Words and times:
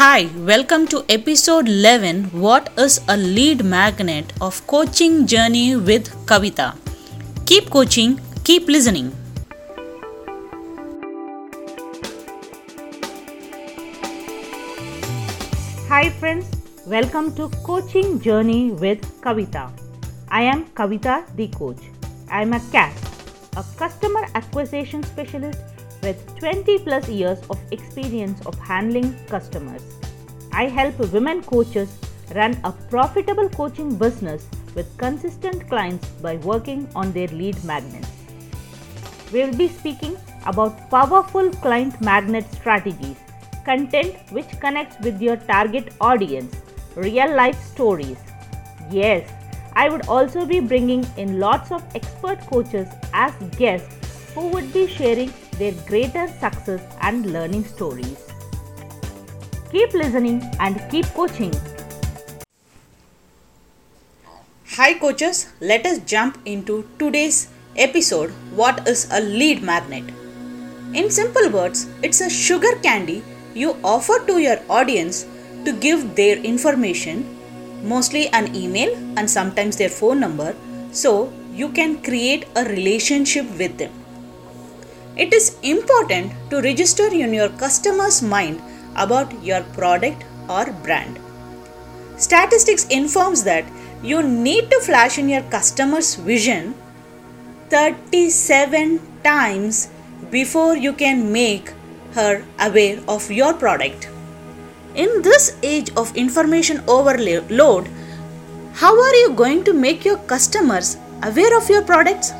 Hi, 0.00 0.30
welcome 0.48 0.86
to 0.92 1.04
episode 1.10 1.68
11 1.68 2.30
What 2.42 2.70
is 2.78 3.02
a 3.06 3.18
lead 3.18 3.62
magnet 3.62 4.32
of 4.40 4.66
coaching 4.66 5.26
journey 5.26 5.76
with 5.76 6.08
Kavita. 6.24 6.68
Keep 7.44 7.68
coaching, 7.68 8.18
keep 8.42 8.66
listening. 8.66 9.12
Hi 15.90 16.08
friends, 16.08 16.48
welcome 16.86 17.34
to 17.34 17.50
Coaching 17.62 18.18
Journey 18.20 18.70
with 18.70 19.04
Kavita. 19.20 19.70
I 20.30 20.44
am 20.44 20.64
Kavita 20.68 21.26
the 21.36 21.48
coach. 21.48 21.90
I 22.30 22.40
am 22.40 22.54
a 22.54 22.60
CAS, 22.72 22.94
a 23.58 23.64
customer 23.76 24.24
acquisition 24.34 25.02
specialist 25.02 25.60
with 26.02 26.38
20 26.38 26.78
plus 26.80 27.08
years 27.08 27.38
of 27.50 27.58
experience 27.70 28.44
of 28.46 28.58
handling 28.58 29.14
customers. 29.26 29.82
I 30.52 30.64
help 30.66 30.98
women 31.12 31.42
coaches 31.42 31.96
run 32.34 32.58
a 32.64 32.72
profitable 32.72 33.48
coaching 33.48 33.96
business 33.96 34.46
with 34.74 34.96
consistent 34.98 35.68
clients 35.68 36.08
by 36.22 36.36
working 36.36 36.88
on 36.94 37.12
their 37.12 37.28
lead 37.28 37.62
magnets. 37.64 38.08
We 39.32 39.44
will 39.44 39.56
be 39.56 39.68
speaking 39.68 40.16
about 40.46 40.90
powerful 40.90 41.50
client 41.50 42.00
magnet 42.00 42.46
strategies, 42.52 43.16
content 43.64 44.16
which 44.30 44.48
connects 44.60 44.98
with 45.00 45.20
your 45.20 45.36
target 45.36 45.92
audience, 46.00 46.56
real 46.96 47.34
life 47.34 47.60
stories. 47.62 48.18
Yes, 48.90 49.30
I 49.74 49.88
would 49.88 50.06
also 50.06 50.44
be 50.46 50.60
bringing 50.60 51.06
in 51.16 51.38
lots 51.38 51.70
of 51.70 51.84
expert 51.94 52.40
coaches 52.46 52.88
as 53.12 53.32
guests 53.56 54.34
who 54.34 54.48
would 54.48 54.72
be 54.72 54.86
sharing 54.86 55.32
their 55.60 55.74
greater 55.88 56.26
success 56.42 56.82
and 57.02 57.32
learning 57.34 57.64
stories. 57.64 58.20
Keep 59.72 59.92
listening 59.92 60.42
and 60.58 60.82
keep 60.90 61.06
coaching. 61.18 61.52
Hi, 64.76 64.94
coaches. 64.94 65.48
Let 65.60 65.84
us 65.84 65.98
jump 66.12 66.38
into 66.46 66.88
today's 66.98 67.48
episode 67.76 68.30
What 68.60 68.88
is 68.88 69.06
a 69.12 69.20
lead 69.20 69.62
magnet? 69.62 70.04
In 70.94 71.10
simple 71.10 71.50
words, 71.50 71.86
it's 72.02 72.20
a 72.20 72.30
sugar 72.30 72.74
candy 72.82 73.22
you 73.54 73.76
offer 73.84 74.18
to 74.26 74.38
your 74.38 74.58
audience 74.68 75.26
to 75.64 75.72
give 75.72 76.16
their 76.16 76.38
information, 76.38 77.24
mostly 77.84 78.28
an 78.28 78.54
email 78.56 78.94
and 79.18 79.30
sometimes 79.30 79.76
their 79.76 79.88
phone 79.88 80.20
number, 80.20 80.54
so 80.90 81.32
you 81.52 81.68
can 81.68 82.02
create 82.02 82.46
a 82.56 82.64
relationship 82.64 83.46
with 83.58 83.76
them. 83.76 83.99
It 85.22 85.34
is 85.34 85.58
important 85.62 86.32
to 86.48 86.62
register 86.62 87.06
in 87.06 87.34
your 87.34 87.50
customer's 87.62 88.22
mind 88.22 88.62
about 88.96 89.32
your 89.44 89.60
product 89.74 90.24
or 90.48 90.64
brand. 90.84 91.18
Statistics 92.16 92.86
informs 92.86 93.42
that 93.44 93.66
you 94.02 94.22
need 94.22 94.70
to 94.70 94.80
flash 94.80 95.18
in 95.18 95.28
your 95.28 95.42
customer's 95.42 96.14
vision 96.14 96.74
37 97.68 98.98
times 99.22 99.90
before 100.30 100.74
you 100.74 100.94
can 100.94 101.30
make 101.30 101.74
her 102.14 102.42
aware 102.58 102.98
of 103.06 103.30
your 103.30 103.52
product. 103.52 104.08
In 104.94 105.20
this 105.20 105.54
age 105.62 105.90
of 105.98 106.16
information 106.16 106.82
overload, 106.88 107.90
how 108.72 108.98
are 108.98 109.14
you 109.16 109.34
going 109.34 109.64
to 109.64 109.74
make 109.74 110.02
your 110.02 110.16
customers 110.16 110.96
aware 111.22 111.54
of 111.58 111.68
your 111.68 111.82
products? 111.82 112.32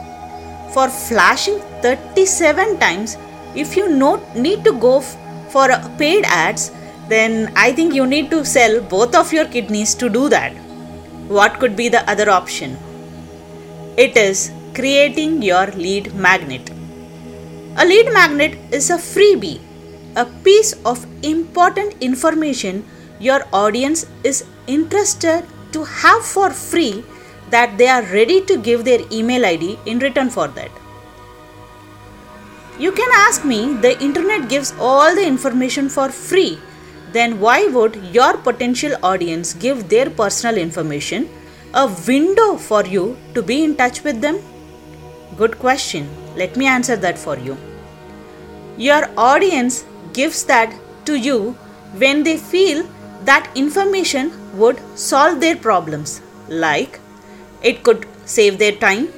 For 0.72 0.88
flashing 0.88 1.60
37 1.82 2.78
times, 2.78 3.16
if 3.54 3.76
you 3.76 3.88
need 4.34 4.64
to 4.64 4.72
go 4.78 5.00
for 5.00 5.70
uh, 5.70 5.88
paid 5.96 6.24
ads, 6.24 6.70
then 7.08 7.52
I 7.56 7.72
think 7.72 7.94
you 7.94 8.06
need 8.06 8.30
to 8.30 8.44
sell 8.44 8.80
both 8.80 9.14
of 9.14 9.32
your 9.32 9.46
kidneys 9.46 9.94
to 9.96 10.08
do 10.08 10.28
that. 10.28 10.52
What 11.28 11.58
could 11.58 11.76
be 11.76 11.88
the 11.88 12.08
other 12.08 12.30
option? 12.30 12.76
It 13.96 14.16
is 14.16 14.52
creating 14.74 15.42
your 15.42 15.66
lead 15.72 16.14
magnet. 16.14 16.70
A 17.76 17.84
lead 17.84 18.12
magnet 18.12 18.58
is 18.72 18.90
a 18.90 18.96
freebie, 18.96 19.60
a 20.16 20.26
piece 20.44 20.72
of 20.84 21.06
important 21.22 21.94
information 22.00 22.84
your 23.18 23.42
audience 23.52 24.06
is 24.24 24.44
interested 24.66 25.44
to 25.72 25.84
have 25.84 26.24
for 26.24 26.50
free 26.50 27.04
that 27.50 27.76
they 27.78 27.88
are 27.88 28.02
ready 28.02 28.40
to 28.46 28.56
give 28.56 28.84
their 28.84 29.00
email 29.12 29.44
ID 29.44 29.78
in 29.86 29.98
return 29.98 30.30
for 30.30 30.48
that. 30.48 30.70
You 32.80 32.92
can 32.92 33.10
ask 33.12 33.44
me, 33.44 33.74
the 33.74 34.00
internet 34.02 34.48
gives 34.48 34.72
all 34.80 35.14
the 35.14 35.26
information 35.26 35.90
for 35.90 36.08
free. 36.08 36.58
Then 37.12 37.38
why 37.38 37.66
would 37.66 37.96
your 38.14 38.38
potential 38.38 38.94
audience 39.02 39.52
give 39.52 39.90
their 39.90 40.08
personal 40.08 40.56
information, 40.56 41.28
a 41.74 41.94
window 42.08 42.56
for 42.56 42.86
you 42.86 43.18
to 43.34 43.42
be 43.42 43.62
in 43.62 43.76
touch 43.76 44.02
with 44.02 44.22
them? 44.22 44.38
Good 45.36 45.58
question. 45.58 46.08
Let 46.36 46.56
me 46.56 46.66
answer 46.66 46.96
that 46.96 47.18
for 47.18 47.36
you. 47.38 47.58
Your 48.78 49.10
audience 49.18 49.84
gives 50.14 50.44
that 50.44 50.74
to 51.04 51.16
you 51.16 51.52
when 51.98 52.22
they 52.22 52.38
feel 52.38 52.88
that 53.24 53.52
information 53.54 54.32
would 54.56 54.80
solve 54.98 55.38
their 55.38 55.56
problems, 55.56 56.22
like 56.48 56.98
it 57.62 57.82
could 57.82 58.08
save 58.24 58.58
their 58.58 58.72
time, 58.72 59.08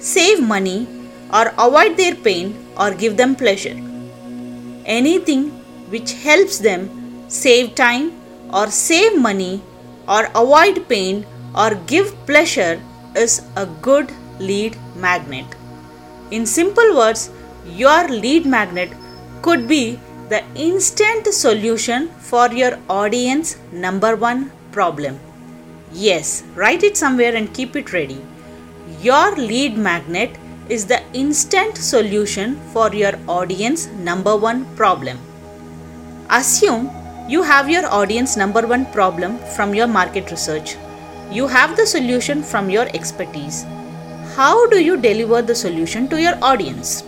save 0.00 0.42
money, 0.42 0.88
or 1.32 1.54
avoid 1.58 1.96
their 1.96 2.16
pain 2.16 2.63
or 2.76 2.92
give 2.92 3.16
them 3.16 3.34
pleasure. 3.34 3.76
Anything 4.84 5.50
which 5.88 6.12
helps 6.12 6.58
them 6.58 6.90
save 7.28 7.74
time 7.74 8.12
or 8.52 8.70
save 8.70 9.18
money 9.18 9.62
or 10.08 10.24
avoid 10.34 10.88
pain 10.88 11.26
or 11.56 11.74
give 11.92 12.14
pleasure 12.26 12.80
is 13.14 13.42
a 13.56 13.66
good 13.80 14.10
lead 14.38 14.76
magnet. 14.96 15.46
In 16.30 16.46
simple 16.46 16.96
words, 16.96 17.30
your 17.66 18.08
lead 18.08 18.46
magnet 18.46 18.90
could 19.42 19.68
be 19.68 19.98
the 20.28 20.42
instant 20.54 21.26
solution 21.32 22.08
for 22.18 22.50
your 22.52 22.78
audience 22.88 23.56
number 23.72 24.16
one 24.16 24.50
problem. 24.72 25.20
Yes, 25.92 26.42
write 26.54 26.82
it 26.82 26.96
somewhere 26.96 27.34
and 27.34 27.52
keep 27.54 27.76
it 27.76 27.92
ready. 27.92 28.20
Your 29.00 29.36
lead 29.36 29.76
magnet 29.76 30.36
is 30.68 30.86
the 30.86 31.02
instant 31.12 31.76
solution 31.76 32.56
for 32.72 32.92
your 32.94 33.12
audience 33.28 33.86
number 33.88 34.34
one 34.36 34.64
problem. 34.76 35.18
Assume 36.30 36.90
you 37.28 37.42
have 37.42 37.68
your 37.68 37.86
audience 37.86 38.36
number 38.36 38.66
one 38.66 38.86
problem 38.86 39.38
from 39.54 39.74
your 39.74 39.86
market 39.86 40.30
research. 40.30 40.76
You 41.30 41.46
have 41.48 41.76
the 41.76 41.86
solution 41.86 42.42
from 42.42 42.70
your 42.70 42.86
expertise. 42.94 43.64
How 44.34 44.66
do 44.68 44.82
you 44.82 44.96
deliver 44.96 45.42
the 45.42 45.54
solution 45.54 46.08
to 46.08 46.20
your 46.20 46.36
audience? 46.42 47.04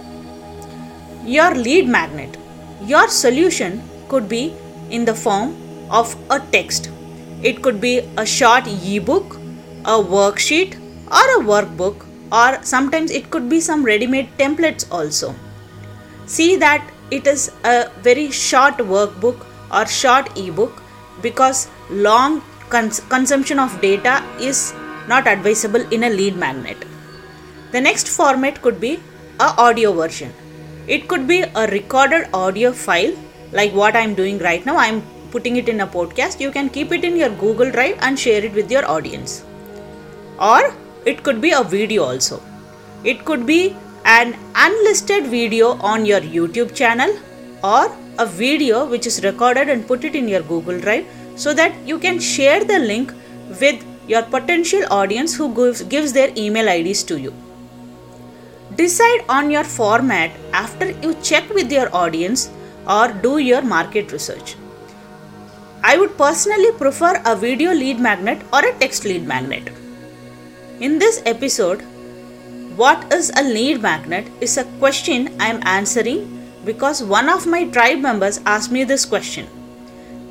Your 1.25 1.55
lead 1.55 1.89
magnet. 1.89 2.37
Your 2.83 3.09
solution 3.09 3.83
could 4.09 4.29
be 4.29 4.55
in 4.91 5.05
the 5.05 5.15
form 5.15 5.57
of 5.91 6.15
a 6.31 6.41
text. 6.53 6.91
It 7.43 7.63
could 7.63 7.81
be 7.81 7.99
a 8.19 8.27
short 8.27 8.67
ebook, 8.67 9.37
a 9.85 9.99
worksheet, 9.99 10.77
or 11.11 11.41
a 11.41 11.45
workbook 11.45 12.06
or 12.33 12.59
sometimes 12.63 13.11
it 13.11 13.31
could 13.31 13.49
be 13.49 13.61
some 13.61 13.85
ready 13.85 14.07
made 14.07 14.29
templates 14.39 14.87
also. 14.91 15.35
See 16.27 16.57
that 16.57 16.89
it 17.11 17.27
is 17.27 17.53
a 17.65 17.89
very 18.03 18.31
short 18.31 18.77
workbook 18.79 19.47
or 19.73 19.87
short 19.87 20.37
ebook 20.37 20.83
because 21.23 21.69
long 21.91 22.43
cons- 22.69 23.01
consumption 23.09 23.59
of 23.59 23.81
data 23.81 24.25
is 24.41 24.75
not 25.09 25.27
advisable 25.27 25.81
in 25.93 26.05
a 26.05 26.11
lead 26.11 26.37
magnet. 26.37 26.85
The 27.73 27.81
next 27.81 28.09
format 28.09 28.61
could 28.63 28.81
be 28.81 28.99
a 29.39 29.55
audio 29.59 29.93
version. 29.93 30.33
It 30.89 31.09
could 31.09 31.27
be 31.29 31.43
a 31.43 31.67
recorded 31.69 32.29
audio 32.33 32.73
file 32.73 33.15
like 33.53 33.73
what 33.73 33.95
I 33.95 34.01
am 34.01 34.15
doing 34.15 34.39
right 34.39 34.65
now. 34.65 34.77
I 34.77 34.87
am 34.87 35.03
putting 35.31 35.57
it 35.57 35.69
in 35.69 35.81
a 35.81 35.87
podcast. 35.87 36.41
You 36.41 36.51
can 36.51 36.69
keep 36.69 36.93
it 36.93 37.05
in 37.05 37.17
your 37.17 37.31
Google 37.31 37.71
Drive 37.71 37.99
and 38.01 38.19
share 38.19 38.45
it 38.45 38.53
with 38.53 38.71
your 38.71 38.89
audience. 38.89 39.45
Or 40.41 40.75
it 41.07 41.23
could 41.23 41.41
be 41.41 41.53
a 41.53 41.63
video 41.63 42.03
also. 42.03 42.43
It 43.05 43.25
could 43.25 43.47
be 43.47 43.77
an 44.05 44.37
unlisted 44.55 45.27
video 45.27 45.73
on 45.93 46.05
your 46.05 46.21
YouTube 46.21 46.75
channel 46.75 47.17
or 47.63 47.97
a 48.19 48.27
video 48.27 48.85
which 48.85 49.07
is 49.07 49.23
recorded 49.23 49.69
and 49.69 49.87
put 49.87 50.05
it 50.05 50.17
in 50.17 50.29
your 50.29 50.43
Google 50.43 50.81
Drive 50.81 51.07
so 51.37 51.55
that 51.55 51.75
you 51.87 51.99
can 51.99 52.19
share 52.19 52.65
the 52.65 52.79
link 52.79 53.13
with 53.61 53.85
your 54.09 54.23
potential 54.23 54.83
audience 54.91 55.35
who 55.35 55.55
gives, 55.55 55.83
gives 55.83 56.13
their 56.13 56.33
email 56.37 56.69
IDs 56.69 57.05
to 57.05 57.21
you. 57.21 57.33
Decide 58.75 59.25
on 59.29 59.51
your 59.51 59.65
format 59.65 60.33
after 60.53 60.91
you 60.91 61.15
check 61.23 61.49
with 61.51 61.71
your 61.71 61.95
audience 61.95 62.51
or 62.89 63.09
do 63.09 63.39
your 63.39 63.63
market 63.63 64.13
research. 64.13 64.57
I 65.85 65.97
would 65.99 66.17
personally 66.19 66.73
prefer 66.73 67.23
a 67.25 67.37
video 67.37 67.73
lead 67.73 68.01
magnet 68.01 68.43
or 68.53 68.67
a 68.67 68.73
text 68.79 69.05
lead 69.05 69.27
magnet. 69.27 69.71
In 70.79 70.99
this 70.99 71.23
episode, 71.25 71.81
what 72.77 73.11
is 73.11 73.33
a 73.35 73.43
lead 73.43 73.81
magnet 73.81 74.27
is 74.43 74.59
a 74.59 74.65
question 74.79 75.35
I 75.41 75.47
am 75.47 75.61
answering 75.63 76.51
because 76.67 77.03
one 77.03 77.31
of 77.31 77.47
my 77.47 77.65
tribe 77.65 78.01
members 78.01 78.41
asked 78.45 78.71
me 78.71 78.85
this 78.85 79.07
question. 79.07 79.47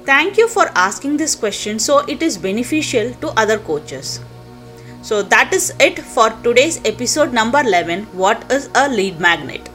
Thank 0.05 0.37
you 0.37 0.47
for 0.47 0.69
asking 0.75 1.17
this 1.17 1.33
question 1.33 1.79
so 1.79 1.97
it 2.05 2.21
is 2.21 2.37
beneficial 2.37 3.11
to 3.21 3.29
other 3.29 3.57
coaches. 3.57 4.19
So 5.01 5.23
that 5.23 5.51
is 5.51 5.73
it 5.79 5.97
for 5.97 6.29
today's 6.43 6.79
episode 6.85 7.33
number 7.33 7.61
11 7.61 8.03
What 8.13 8.51
is 8.51 8.69
a 8.75 8.87
lead 8.87 9.19
magnet? 9.19 9.67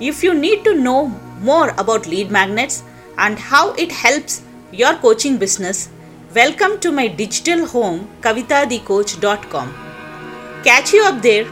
If 0.00 0.22
you 0.22 0.34
need 0.34 0.62
to 0.62 0.76
know 0.76 1.08
more 1.40 1.70
about 1.70 2.06
lead 2.06 2.30
magnets 2.30 2.84
and 3.18 3.36
how 3.36 3.72
it 3.72 3.90
helps 3.90 4.42
your 4.70 4.94
coaching 4.98 5.36
business, 5.36 5.88
welcome 6.32 6.78
to 6.78 6.92
my 6.92 7.08
digital 7.08 7.66
home 7.66 8.08
kavitathecoach.com. 8.20 9.85
Catch 10.66 10.92
you 10.94 11.04
up 11.04 11.22
there. 11.22 11.44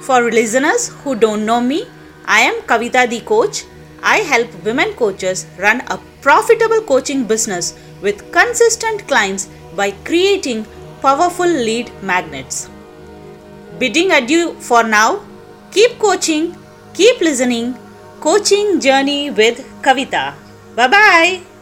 For 0.00 0.30
listeners 0.32 0.88
who 1.00 1.14
don't 1.14 1.44
know 1.44 1.60
me, 1.60 1.86
I 2.24 2.40
am 2.40 2.62
Kavita 2.62 3.08
the 3.08 3.20
Coach. 3.20 3.64
I 4.02 4.18
help 4.30 4.48
women 4.64 4.94
coaches 4.94 5.46
run 5.58 5.82
a 5.88 5.98
profitable 6.22 6.80
coaching 6.80 7.24
business 7.24 7.74
with 8.00 8.30
consistent 8.32 9.06
clients 9.08 9.48
by 9.74 9.90
creating 10.10 10.64
powerful 11.02 11.46
lead 11.46 11.90
magnets. 12.02 12.70
Bidding 13.78 14.12
adieu 14.12 14.54
for 14.54 14.82
now. 14.82 15.20
Keep 15.72 15.98
coaching, 15.98 16.56
keep 16.94 17.20
listening. 17.20 17.74
Coaching 18.20 18.80
Journey 18.80 19.30
with 19.30 19.60
Kavita. 19.82 20.24
Bye 20.74 20.88
bye. 20.88 21.55